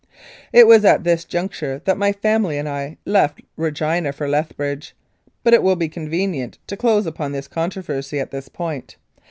[0.51, 4.95] It was at this juncture that my family and I left Regina for Lethbridge,
[5.43, 8.95] but it will be convenient to close up this controversy at this point.